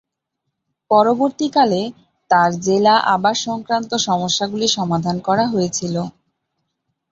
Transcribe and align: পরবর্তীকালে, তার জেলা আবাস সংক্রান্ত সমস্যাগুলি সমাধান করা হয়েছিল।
পরবর্তীকালে, 0.91 1.81
তার 2.31 2.51
জেলা 2.61 2.95
আবাস 3.15 3.37
সংক্রান্ত 3.47 3.91
সমস্যাগুলি 4.07 4.67
সমাধান 4.77 5.17
করা 5.27 5.45
হয়েছিল। 5.47 5.95